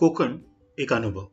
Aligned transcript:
कोकण 0.00 0.36
एक 0.78 0.92
अनुभव. 0.92 1.26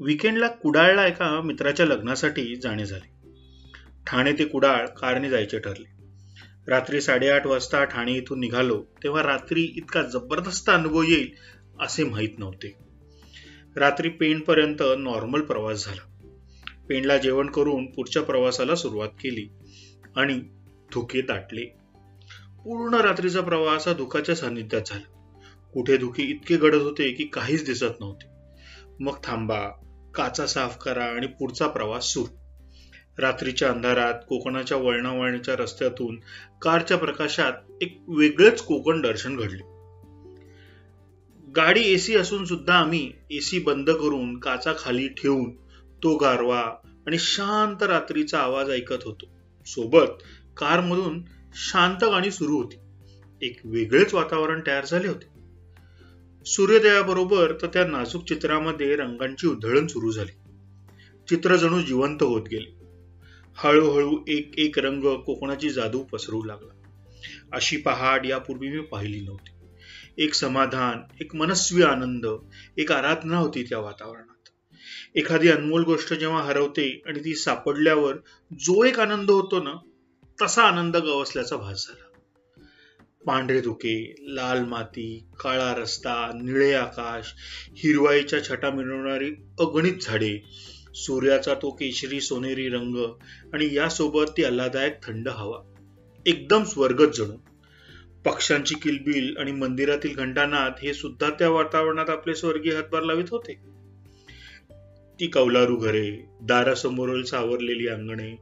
विकेंडला 0.00 0.48
कुडाळला 0.48 1.06
एका 1.06 1.40
मित्राच्या 1.40 1.86
लग्नासाठी 1.86 2.56
जाणे 2.56 2.86
झाले. 2.86 3.32
ठाणे 4.06 4.32
ते 4.32 4.44
कुडाळ 4.44 4.86
कारने 4.86 5.30
जायचे 5.30 5.58
ठरले. 5.58 5.90
रात्री 6.68 7.00
साडेआठ 7.00 7.46
वाजता 7.46 7.84
ठाणे 7.84 8.12
इथून 8.12 8.40
निघालो 8.40 8.84
तेव्हा 9.02 9.22
रात्री 9.22 9.62
इतका 9.62 10.02
जबरदस्त 10.02 10.70
अनुभव 10.70 11.02
येईल 11.02 11.30
असे 11.80 12.04
माहीत 12.04 12.38
नव्हते. 12.38 12.78
रात्री 13.76 14.08
पेणपर्यंत 14.08 14.82
नॉर्मल 14.98 15.40
प्रवास 15.40 15.86
झाला. 15.86 16.20
पेणला 16.88 17.16
जेवण 17.16 17.50
करून 17.50 17.86
पुढच्या 17.86 18.22
प्रवासाला 18.22 18.74
सुरुवात 18.74 19.08
केली 19.08 19.48
आणि 20.16 20.40
धुके 20.92 21.20
दाटले 21.20 21.64
पूर्ण 22.64 22.94
रात्रीचा 22.94 23.40
प्रवास 23.40 23.88
हा 23.88 23.94
धुकाच्या 23.94 24.34
सान्निध्यात 24.34 24.82
झाला. 24.86 25.17
कुठे 25.72 25.96
धुके 25.96 26.22
इतके 26.22 26.56
गडद 26.56 26.82
होते 26.82 27.12
की 27.12 27.24
काहीच 27.24 27.64
दिसत 27.64 28.00
नव्हते. 28.00 28.28
मग 29.00 29.14
थांबा 29.24 29.68
काचा 30.14 30.46
साफ 30.46 30.76
करा 30.76 31.04
आणि 31.04 31.26
पुढचा 31.26 31.66
प्रवास 31.66 32.04
सुरू. 32.04 32.38
रात्रीच्या 33.18 33.70
अंधारात 33.70 34.14
कोकणाच्या 34.28 34.76
वळणावळणीच्या 34.76 35.56
रस्त्यातून 35.56 36.20
कारच्या 36.62 36.96
प्रकाशात 36.96 37.52
एक 37.82 37.98
वेगळंच 38.08 38.62
कोकण 38.62 39.00
दर्शन 39.00 39.36
घडले. 39.36 39.78
गाडी 41.56 41.80
एसी 41.80 42.16
असून 42.16 42.44
सुद्धा 42.44 42.74
आम्ही 42.74 43.12
एसी 43.30 43.58
बंद 43.58 43.90
करून 43.90 44.38
काचा 44.38 44.72
खाली 44.78 45.08
ठेवून 45.08 45.56
तो 46.02 46.16
गारवा 46.16 46.60
आणि 47.06 47.18
शांत 47.18 47.82
रात्रीचा 47.82 48.38
आवाज 48.38 48.70
ऐकत 48.70 49.04
होतो. 49.04 49.26
सोबत 49.66 50.22
कारमधून 50.56 51.22
शांत 51.54 52.04
गाणी 52.04 52.30
सुरू 52.30 52.56
होती. 52.56 52.76
एक 53.42 53.60
वेगळेच 53.64 54.14
वातावरण 54.14 54.60
तयार 54.66 54.84
झाले 54.84 55.08
होते. 55.08 55.37
सूर्योदयाबरोबर 56.48 57.52
तर 57.62 57.66
त्या 57.66 57.86
नाजूक 57.86 58.24
चित्रामध्ये 58.24 58.96
रंगांची 58.96 59.46
उधळण 59.46 59.86
सुरू 59.86 60.10
झाली. 60.10 60.32
चित्र 61.28 61.56
जणू 61.56 61.80
जिवंत 61.80 62.22
होत 62.22 62.42
गेले. 62.50 62.78
हळूहळू 63.56 64.18
एक 64.28 64.58
एक 64.58 64.78
रंग 64.78 65.16
कोकणाची 65.16 65.70
जादू 65.70 66.02
पसरू 66.02 66.42
लागला. 66.42 66.72
अशी 67.52 67.76
पहाड 67.76 68.26
यापूर्वी 68.26 68.68
मी 68.68 68.80
पाहिली 68.80 69.20
नव्हती. 69.20 69.50
एक 70.24 70.34
समाधान 70.34 71.16
एक 71.20 71.34
मनस्वी 71.34 71.82
आनंद 71.82 72.26
एक 72.78 72.92
आराधना 72.92 73.38
होती 73.38 73.62
त्या 73.62 73.78
वातावरणात. 73.78 74.48
एखादी 75.14 75.48
अनमोल 75.48 75.82
गोष्ट 75.82 76.14
जेव्हा 76.14 76.42
हरवते 76.42 77.02
आणि 77.06 77.20
ती 77.20 77.34
सापडल्यावर 77.34 78.16
जो 78.52 78.84
एक 78.84 79.00
आनंद 79.00 79.30
होतो 79.30 79.62
ना 79.62 79.74
तसा 80.42 80.62
आनंद 80.62 80.96
गवसल्याचा 80.96 81.56
भास 81.56 81.88
झाला. 81.88 82.07
पांढरे 83.26 83.60
धुके 83.60 84.14
लाल 84.20 84.64
माती 84.64 85.24
काळा 85.40 85.74
रस्ता 85.74 86.30
निळे 86.34 86.72
आकाश 86.72 87.34
हिरवाईच्या 87.76 88.44
छटा 88.44 88.70
मिळवणारी 88.70 89.30
अगणित 89.60 89.92
झाडे 90.02 90.38
सूर्याचा 90.94 91.54
तो 91.54 91.70
केशरी 91.70 92.20
सोनेरी 92.20 92.68
रंग 92.68 92.96
आणि 93.52 93.74
यासोबत 93.74 94.24
ती 94.36 94.44
आल्हादायक 94.44 95.02
थंड 95.02 95.28
हवा. 95.28 95.74
एकदम 96.26 96.64
स्वर्गच 96.64 97.16
जणू. 97.18 97.36
पक्ष्यांची 98.24 98.74
किलबिल 98.74 99.36
आणि 99.38 99.52
मंदिरातील 99.52 100.14
घंटानाथ 100.14 100.70
हे 100.82 100.94
सुद्धा 100.94 101.30
त्या 101.30 101.50
वातावरणात 101.50 102.10
आपले 102.10 102.34
स्वर्गीय 102.34 102.72
हातभार 102.72 103.02
लावित 103.02 103.24
होते. 103.30 103.54
ती 105.20 105.26
कौलारू 105.26 105.76
घरे 105.76 106.24
दारासमोरील 106.42 107.22
सावरलेली 107.22 107.88
अंगणे 107.88 108.36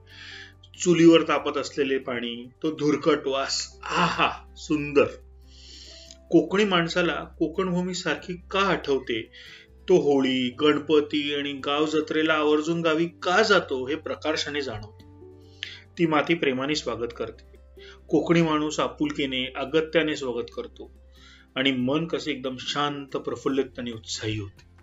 चुलीवर 0.82 1.22
तापत 1.22 1.58
असलेले 1.58 1.98
पाणी 1.98 2.48
तो 2.62 2.70
धुरकट 2.70 3.27
वास 3.27 3.78
आहा 3.82 4.55
सुंदर. 4.56 5.05
कोकणी 6.30 6.64
माणसाला 6.64 7.24
कोकण 7.38 7.69
भूमी 7.69 7.94
सारखी 7.94 8.32
का 8.50 8.60
आठवते? 8.60 9.22
तो 9.88 9.97
होळी 9.97 10.50
गणपती 10.50 11.34
आणि 11.34 11.53
गाव 11.53 11.87
जत्रेला 11.87 12.34
आवर्जून 12.34 12.81
गावी 12.81 13.06
का 13.06 13.42
जातो 13.42 13.87
हे 13.87 13.94
प्रकाशाने 13.94 14.60
जाणवते. 14.60 15.04
ती 15.98 16.06
माती 16.06 16.34
प्रेमाने 16.34 16.75
स्वागत 16.75 17.12
करते. 17.16 17.56
कोकणी 18.08 18.43
माणूस 18.43 18.81
आपुलकीने 18.81 19.53
अगत्याने 19.56 20.16
स्वागत 20.16 20.47
करतो 20.56 20.93
आणि 21.56 21.72
मन 21.72 22.06
कसे 22.06 22.31
एकदम 22.31 22.56
शांत 22.60 23.16
प्रफुल्लित 23.16 23.78
आणि 23.78 23.93
उत्साही 23.93 24.38
होते. 24.38 24.75